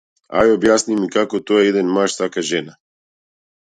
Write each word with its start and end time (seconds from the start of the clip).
Ај 0.39 0.53
објасни 0.53 0.97
ми 1.03 1.11
како 1.17 1.43
тоа 1.51 1.69
еден 1.69 1.95
маж 2.01 2.19
сака 2.19 2.49
жена. 2.53 2.79